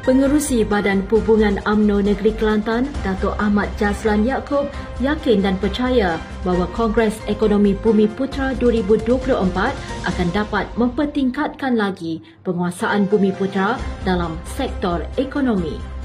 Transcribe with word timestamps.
Pengerusi 0.00 0.64
Badan 0.64 1.04
Perhubungan 1.04 1.60
AMNO 1.68 2.00
Negeri 2.00 2.32
Kelantan, 2.32 2.88
Datuk 3.04 3.36
Ahmad 3.36 3.68
Jaslan 3.76 4.24
Yaakob 4.24 4.72
yakin 4.96 5.44
dan 5.44 5.60
percaya 5.60 6.16
bahawa 6.40 6.64
Kongres 6.72 7.20
Ekonomi 7.28 7.76
Bumi 7.76 8.08
Putra 8.08 8.56
2024 8.56 9.36
akan 10.08 10.28
dapat 10.32 10.64
mempertingkatkan 10.80 11.76
lagi 11.76 12.24
penguasaan 12.48 13.12
Bumi 13.12 13.28
Putra 13.36 13.76
dalam 14.00 14.40
sektor 14.56 15.04
ekonomi. 15.20 15.99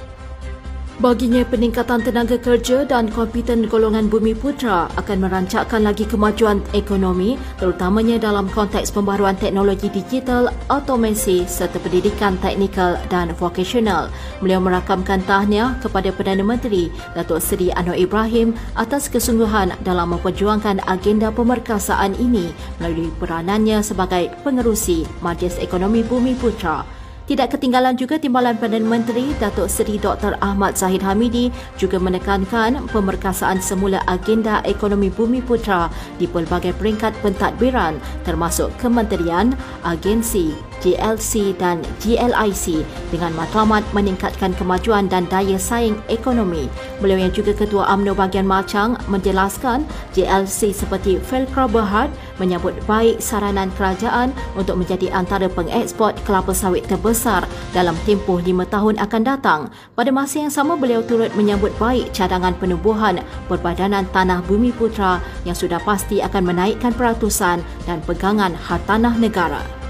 Baginya 0.95 1.43
peningkatan 1.43 2.07
tenaga 2.07 2.39
kerja 2.39 2.87
dan 2.87 3.11
kompeten 3.11 3.67
golongan 3.67 4.07
Bumi 4.07 4.31
Putra 4.31 4.87
akan 4.95 5.27
merancakkan 5.27 5.83
lagi 5.83 6.07
kemajuan 6.07 6.63
ekonomi 6.71 7.35
terutamanya 7.59 8.15
dalam 8.15 8.47
konteks 8.47 8.95
pembaruan 8.95 9.35
teknologi 9.35 9.91
digital, 9.91 10.55
automasi 10.71 11.43
serta 11.51 11.83
pendidikan 11.83 12.39
teknikal 12.39 12.95
dan 13.11 13.35
vokasional. 13.35 14.07
Beliau 14.39 14.63
merakamkan 14.63 15.19
tahniah 15.27 15.75
kepada 15.83 16.15
Perdana 16.15 16.47
Menteri 16.47 16.87
Datuk 17.11 17.43
Seri 17.43 17.75
Anwar 17.75 17.99
Ibrahim 17.99 18.55
atas 18.79 19.11
kesungguhan 19.11 19.75
dalam 19.83 20.15
memperjuangkan 20.15 20.79
agenda 20.87 21.27
pemerkasaan 21.27 22.15
ini 22.23 22.55
melalui 22.79 23.11
peranannya 23.19 23.83
sebagai 23.83 24.31
pengerusi 24.47 25.03
Majlis 25.19 25.59
Ekonomi 25.59 26.07
Bumi 26.07 26.39
Putra. 26.39 26.94
Tidak 27.25 27.57
ketinggalan 27.57 27.97
juga 27.97 28.21
Timbalan 28.21 28.53
Perdana 28.53 28.85
Menteri 28.85 29.33
Datuk 29.41 29.65
Seri 29.65 29.97
Dr. 29.97 30.37
Ahmad 30.45 30.77
Zahid 30.77 31.01
Hamidi 31.01 31.49
juga 31.73 31.97
menekankan 31.97 32.85
pemerkasaan 32.93 33.57
semula 33.57 33.97
agenda 34.05 34.61
ekonomi 34.61 35.09
bumi 35.09 35.41
putra 35.41 35.89
di 36.21 36.29
pelbagai 36.29 36.77
peringkat 36.77 37.17
pentadbiran 37.25 37.97
termasuk 38.29 38.69
kementerian, 38.77 39.57
agensi, 39.81 40.53
GLC 40.85 41.57
dan 41.57 41.81
GLIC 41.97 42.85
dengan 43.09 43.33
matlamat 43.33 43.81
meningkatkan 43.97 44.53
kemajuan 44.53 45.09
dan 45.09 45.25
daya 45.25 45.57
saing 45.57 45.97
ekonomi. 46.13 46.69
Beliau 47.01 47.17
yang 47.17 47.33
juga 47.33 47.57
Ketua 47.57 47.89
AMNO 47.89 48.13
bahagian 48.13 48.45
Machang 48.45 48.93
menjelaskan 49.09 49.89
GLC 50.13 50.69
seperti 50.77 51.17
Felcro 51.17 51.65
Berhad 51.65 52.13
menyambut 52.37 52.77
baik 52.85 53.17
saranan 53.17 53.73
kerajaan 53.73 54.29
untuk 54.53 54.77
menjadi 54.77 55.09
antara 55.09 55.49
pengeksport 55.49 56.13
kelapa 56.27 56.53
sawit 56.53 56.85
terbesar 56.85 57.41
dalam 57.73 57.97
tempoh 58.05 58.37
lima 58.37 58.69
tahun 58.69 59.01
akan 59.01 59.21
datang. 59.25 59.73
Pada 59.97 60.13
masa 60.13 60.45
yang 60.45 60.53
sama 60.53 60.77
beliau 60.77 61.01
turut 61.01 61.33
menyambut 61.33 61.73
baik 61.81 62.13
cadangan 62.13 62.53
penubuhan 62.61 63.23
Perbadanan 63.49 64.05
Tanah 64.13 64.45
Bumi 64.45 64.69
Putra 64.75 65.23
yang 65.47 65.57
sudah 65.57 65.81
pasti 65.81 66.21
akan 66.21 66.43
menaikkan 66.45 66.93
peratusan 66.93 67.63
dan 67.89 67.97
pegangan 68.05 68.53
hartanah 68.53 69.15
negara. 69.17 69.84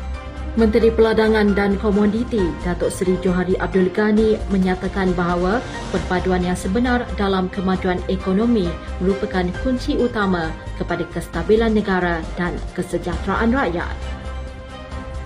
Menteri 0.56 0.88
Peladangan 0.88 1.52
dan 1.52 1.76
Komoditi 1.76 2.40
Datuk 2.64 2.88
Seri 2.88 3.20
Johari 3.20 3.60
Abdul 3.60 3.92
Ghani 3.92 4.40
menyatakan 4.48 5.12
bahawa 5.12 5.60
perpaduan 5.92 6.48
yang 6.48 6.56
sebenar 6.56 7.04
dalam 7.20 7.52
kemajuan 7.52 8.00
ekonomi 8.08 8.72
merupakan 9.04 9.44
kunci 9.60 10.00
utama 10.00 10.56
kepada 10.80 11.04
kestabilan 11.12 11.76
negara 11.76 12.24
dan 12.40 12.56
kesejahteraan 12.72 13.52
rakyat. 13.52 13.92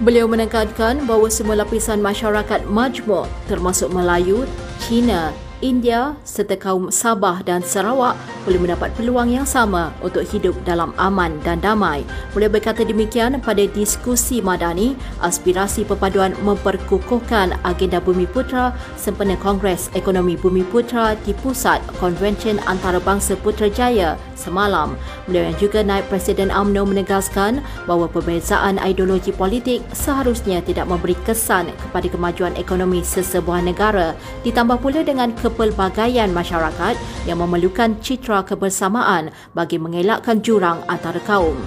Beliau 0.02 0.26
menekankan 0.26 1.06
bahawa 1.06 1.30
semua 1.30 1.62
lapisan 1.62 2.02
masyarakat 2.02 2.66
majmuk 2.66 3.30
termasuk 3.46 3.94
Melayu, 3.94 4.50
Cina, 4.82 5.30
India 5.60 6.16
serta 6.24 6.56
kaum 6.56 6.88
Sabah 6.88 7.44
dan 7.44 7.60
Sarawak 7.60 8.16
boleh 8.48 8.60
mendapat 8.60 8.96
peluang 8.96 9.30
yang 9.30 9.44
sama 9.44 9.92
untuk 10.00 10.24
hidup 10.24 10.56
dalam 10.64 10.96
aman 10.96 11.36
dan 11.44 11.60
damai. 11.60 12.08
Boleh 12.32 12.48
berkata 12.48 12.88
demikian 12.88 13.38
pada 13.44 13.68
diskusi 13.68 14.40
madani 14.40 14.96
aspirasi 15.20 15.84
perpaduan 15.84 16.32
memperkukuhkan 16.42 17.60
agenda 17.68 18.00
Bumi 18.00 18.24
Putra 18.26 18.72
sempena 18.96 19.36
Kongres 19.36 19.92
Ekonomi 19.94 20.40
Bumi 20.40 20.64
Putra 20.64 21.20
di 21.28 21.36
Pusat 21.36 21.84
Konvensyen 22.00 22.64
Antarabangsa 22.64 23.36
Putrajaya 23.36 24.16
semalam. 24.40 24.96
Beliau 25.28 25.52
yang 25.52 25.58
juga 25.60 25.84
naib 25.84 26.08
Presiden 26.08 26.48
AMNO 26.48 26.88
menegaskan 26.88 27.60
bahawa 27.84 28.08
perbezaan 28.08 28.80
ideologi 28.80 29.36
politik 29.36 29.84
seharusnya 29.92 30.64
tidak 30.64 30.88
memberi 30.88 31.20
kesan 31.28 31.70
kepada 31.76 32.08
kemajuan 32.08 32.56
ekonomi 32.56 33.04
sesebuah 33.04 33.60
negara 33.60 34.16
ditambah 34.48 34.80
pula 34.80 35.04
dengan 35.04 35.36
ke 35.36 35.49
kepelbagaian 35.50 36.30
masyarakat 36.30 36.94
yang 37.26 37.42
memerlukan 37.42 37.98
citra 38.06 38.46
kebersamaan 38.46 39.34
bagi 39.58 39.82
mengelakkan 39.82 40.46
jurang 40.46 40.86
antara 40.86 41.18
kaum. 41.26 41.58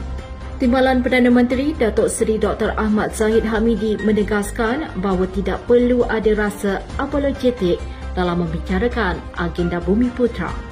Timbalan 0.63 1.03
Perdana 1.03 1.27
Menteri 1.27 1.75
Datuk 1.75 2.07
Seri 2.07 2.39
Dr. 2.39 2.79
Ahmad 2.79 3.11
Zahid 3.11 3.43
Hamidi 3.43 3.99
menegaskan 3.99 4.87
bahawa 5.03 5.27
tidak 5.35 5.59
perlu 5.67 6.07
ada 6.07 6.39
rasa 6.39 6.79
apologetik 7.03 7.83
dalam 8.15 8.47
membicarakan 8.47 9.19
agenda 9.43 9.83
Bumi 9.83 10.07
Putra. 10.15 10.72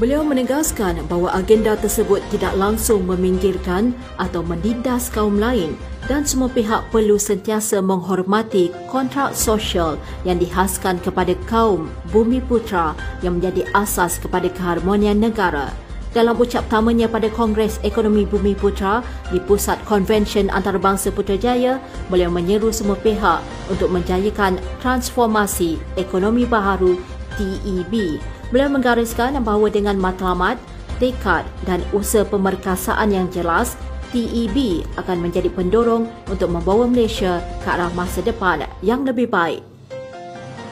Beliau 0.00 0.24
menegaskan 0.24 1.04
bahawa 1.12 1.36
agenda 1.36 1.76
tersebut 1.76 2.24
tidak 2.32 2.56
langsung 2.56 3.04
meminggirkan 3.04 3.92
atau 4.16 4.40
menindas 4.40 5.12
kaum 5.12 5.36
lain 5.36 5.76
dan 6.08 6.24
semua 6.24 6.48
pihak 6.48 6.88
perlu 6.88 7.20
sentiasa 7.20 7.84
menghormati 7.84 8.72
kontrak 8.88 9.36
sosial 9.36 10.00
yang 10.24 10.40
dihaskan 10.40 10.96
kepada 11.04 11.36
kaum 11.44 11.92
bumi 12.16 12.40
putra 12.40 12.96
yang 13.20 13.36
menjadi 13.36 13.68
asas 13.76 14.16
kepada 14.16 14.48
keharmonian 14.48 15.20
negara. 15.20 15.68
Dalam 16.16 16.32
ucap 16.40 16.64
tamanya 16.72 17.04
pada 17.04 17.28
Kongres 17.28 17.76
Ekonomi 17.84 18.24
Bumi 18.24 18.56
Putra 18.56 19.04
di 19.28 19.38
Pusat 19.38 19.84
Konvensyen 19.84 20.48
Antarabangsa 20.50 21.12
Putrajaya, 21.12 21.76
beliau 22.08 22.32
menyeru 22.32 22.72
semua 22.72 22.96
pihak 22.98 23.44
untuk 23.68 23.92
menjayakan 23.92 24.58
transformasi 24.80 25.76
ekonomi 25.94 26.48
baharu 26.48 26.98
TEB. 27.40 28.20
Beliau 28.52 28.68
menggariskan 28.68 29.40
bahawa 29.40 29.72
dengan 29.72 29.96
matlamat, 29.96 30.60
tekad 31.00 31.48
dan 31.64 31.80
usaha 31.96 32.28
pemerkasaan 32.28 33.08
yang 33.08 33.32
jelas, 33.32 33.80
TEB 34.12 34.84
akan 35.00 35.24
menjadi 35.24 35.48
pendorong 35.48 36.04
untuk 36.28 36.52
membawa 36.52 36.84
Malaysia 36.84 37.40
ke 37.64 37.68
arah 37.72 37.88
masa 37.96 38.20
depan 38.20 38.68
yang 38.84 39.08
lebih 39.08 39.32
baik. 39.32 39.64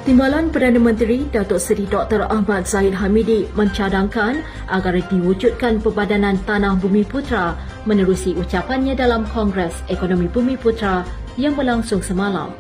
Timbalan 0.09 0.49
Perdana 0.49 0.81
Menteri 0.81 1.29
Datuk 1.29 1.61
Seri 1.61 1.85
Dr. 1.85 2.25
Ahmad 2.33 2.65
Zahid 2.65 2.97
Hamidi 2.97 3.45
mencadangkan 3.53 4.41
agar 4.73 4.97
diwujudkan 5.05 5.85
Perbadanan 5.85 6.41
Tanah 6.49 6.81
Bumi 6.81 7.05
Putra 7.05 7.53
menerusi 7.85 8.33
ucapannya 8.33 8.97
dalam 8.97 9.29
Kongres 9.29 9.85
Ekonomi 9.93 10.25
Bumi 10.33 10.57
Putra 10.57 11.05
yang 11.37 11.53
berlangsung 11.53 12.01
semalam. 12.01 12.57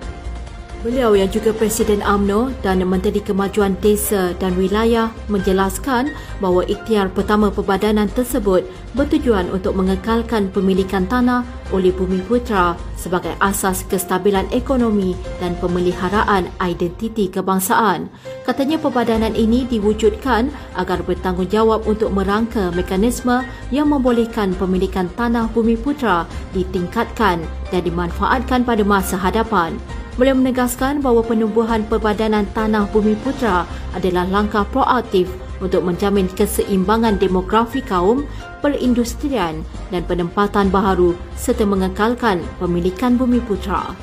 Beliau 0.78 1.10
yang 1.18 1.26
juga 1.26 1.50
Presiden 1.50 1.98
AMNO 2.06 2.54
dan 2.62 2.78
Menteri 2.86 3.18
Kemajuan 3.18 3.74
Desa 3.82 4.30
dan 4.38 4.54
Wilayah 4.54 5.10
menjelaskan 5.26 6.14
bahawa 6.38 6.62
ikhtiar 6.70 7.10
pertama 7.10 7.50
perbadanan 7.50 8.06
tersebut 8.06 8.62
bertujuan 8.94 9.50
untuk 9.50 9.74
mengekalkan 9.74 10.46
pemilikan 10.54 11.02
tanah 11.10 11.42
oleh 11.74 11.90
Bumi 11.90 12.22
Putra 12.22 12.78
sebagai 12.94 13.34
asas 13.42 13.82
kestabilan 13.90 14.46
ekonomi 14.54 15.18
dan 15.42 15.58
pemeliharaan 15.58 16.46
identiti 16.62 17.26
kebangsaan. 17.26 18.06
Katanya 18.46 18.78
perbadanan 18.78 19.34
ini 19.34 19.66
diwujudkan 19.66 20.46
agar 20.78 21.02
bertanggungjawab 21.02 21.90
untuk 21.90 22.14
merangka 22.14 22.70
mekanisme 22.70 23.42
yang 23.74 23.90
membolehkan 23.90 24.54
pemilikan 24.54 25.10
tanah 25.18 25.50
Bumi 25.50 25.74
Putra 25.74 26.22
ditingkatkan 26.54 27.42
dan 27.74 27.80
dimanfaatkan 27.82 28.62
pada 28.62 28.86
masa 28.86 29.18
hadapan. 29.18 29.74
Beliau 30.18 30.34
menegaskan 30.34 30.98
bahawa 30.98 31.22
penubuhan 31.22 31.86
Perbadanan 31.86 32.42
Tanah 32.50 32.90
Bumi 32.90 33.14
Putra 33.22 33.62
adalah 33.94 34.26
langkah 34.26 34.66
proaktif 34.66 35.30
untuk 35.62 35.86
menjamin 35.86 36.26
keseimbangan 36.34 37.22
demografi 37.22 37.78
kaum, 37.78 38.26
perindustrian 38.58 39.62
dan 39.94 40.02
penempatan 40.10 40.74
baharu 40.74 41.14
serta 41.38 41.62
mengekalkan 41.62 42.42
pemilikan 42.58 43.14
Bumi 43.14 43.38
Putra. 43.46 43.94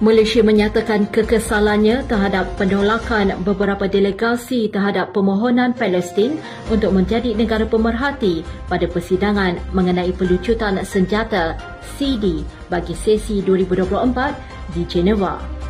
Malaysia 0.00 0.44
menyatakan 0.44 1.08
kekesalannya 1.12 2.04
terhadap 2.08 2.56
penolakan 2.60 3.36
beberapa 3.40 3.84
delegasi 3.84 4.68
terhadap 4.68 5.16
permohonan 5.16 5.72
Palestin 5.76 6.36
untuk 6.68 6.92
menjadi 6.92 7.32
negara 7.36 7.64
pemerhati 7.64 8.44
pada 8.68 8.84
persidangan 8.88 9.56
mengenai 9.76 10.12
pelucutan 10.16 10.80
senjata 10.84 11.56
CD 11.96 12.44
bagi 12.72 12.96
sesi 12.96 13.44
2024 13.44 14.49
di 14.74 14.86
Geneva. 14.86 15.60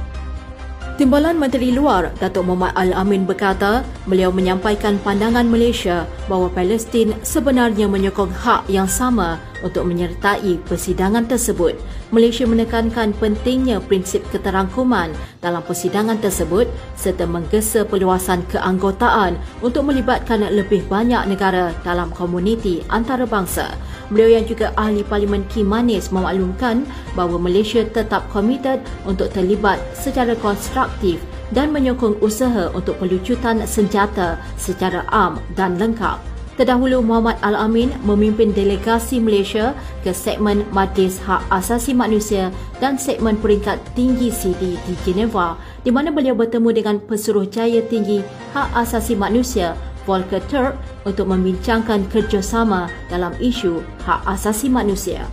Timbalan 1.00 1.41
Menteri 1.41 1.73
Luar 1.73 2.12
Datuk 2.20 2.44
Muhammad 2.44 2.76
Al-Amin 2.76 3.25
berkata, 3.25 3.81
beliau 4.05 4.29
menyampaikan 4.29 5.00
pandangan 5.00 5.49
Malaysia 5.49 6.05
bahawa 6.29 6.52
Palestin 6.52 7.17
sebenarnya 7.25 7.88
menyokong 7.88 8.29
hak 8.29 8.69
yang 8.69 8.85
sama 8.85 9.41
untuk 9.64 9.88
menyertai 9.88 10.61
persidangan 10.69 11.25
tersebut. 11.25 11.73
Malaysia 12.12 12.44
menekankan 12.44 13.17
pentingnya 13.17 13.81
prinsip 13.81 14.20
keterangkuman 14.29 15.08
dalam 15.41 15.64
persidangan 15.64 16.20
tersebut 16.20 16.69
serta 17.00 17.25
menggesa 17.25 17.88
perluasan 17.88 18.44
keanggotaan 18.52 19.41
untuk 19.64 19.88
melibatkan 19.88 20.44
lebih 20.52 20.85
banyak 20.85 21.25
negara 21.32 21.73
dalam 21.81 22.12
komuniti 22.12 22.85
antarabangsa. 22.93 23.73
Beliau 24.11 24.43
yang 24.43 24.45
juga 24.45 24.75
ahli 24.75 25.07
Parlimen 25.07 25.47
Kimanis 25.47 26.11
memaklumkan 26.11 26.83
bahawa 27.15 27.39
Malaysia 27.39 27.87
tetap 27.87 28.27
komited 28.35 28.83
untuk 29.07 29.31
terlibat 29.31 29.79
secara 29.95 30.35
konstruktif 30.35 31.23
dan 31.55 31.71
menyokong 31.71 32.19
usaha 32.19 32.71
untuk 32.75 32.99
pelucutan 32.99 33.62
senjata 33.67 34.39
secara 34.59 35.07
am 35.15 35.39
dan 35.55 35.79
lengkap. 35.79 36.19
Terdahulu 36.59 37.01
Muhammad 37.01 37.41
Al-Amin 37.41 37.89
memimpin 38.05 38.53
delegasi 38.53 39.17
Malaysia 39.17 39.73
ke 40.05 40.12
segmen 40.12 40.61
Majlis 40.75 41.17
Hak 41.25 41.49
Asasi 41.49 41.97
Manusia 41.97 42.53
dan 42.85 43.01
segmen 43.01 43.41
peringkat 43.41 43.81
tinggi 43.97 44.29
CD 44.29 44.77
di 44.77 44.95
Geneva 45.01 45.57
di 45.81 45.89
mana 45.89 46.12
beliau 46.12 46.37
bertemu 46.37 46.69
dengan 46.77 46.97
Pesuruhjaya 47.01 47.81
Tinggi 47.89 48.21
Hak 48.53 48.77
Asasi 48.77 49.17
Manusia 49.17 49.73
Volker 50.05 50.43
Turk 50.49 50.76
untuk 51.08 51.29
membincangkan 51.32 52.06
kerjasama 52.12 52.88
dalam 53.08 53.32
isu 53.41 53.81
hak 54.05 54.25
asasi 54.29 54.69
manusia. 54.69 55.25